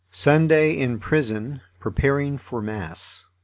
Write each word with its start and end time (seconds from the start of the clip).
SUNDAY 0.09 0.79
IN 0.79 0.97
PRISON 0.97 1.61
PREPARING 1.79 2.39
FOR 2.39 2.59
MASS. 2.59 3.25